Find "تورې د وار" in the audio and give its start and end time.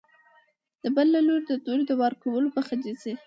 1.65-2.13